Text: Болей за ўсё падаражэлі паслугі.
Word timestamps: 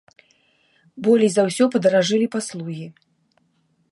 Болей 1.07 1.31
за 1.33 1.41
ўсё 1.49 1.63
падаражэлі 1.77 2.27
паслугі. 2.39 2.87